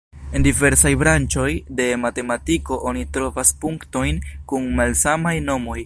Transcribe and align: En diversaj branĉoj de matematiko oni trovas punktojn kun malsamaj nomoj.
En 0.37 0.43
diversaj 0.45 0.91
branĉoj 1.01 1.51
de 1.79 1.85
matematiko 2.05 2.79
oni 2.93 3.05
trovas 3.19 3.53
punktojn 3.67 4.25
kun 4.53 4.71
malsamaj 4.81 5.37
nomoj. 5.53 5.79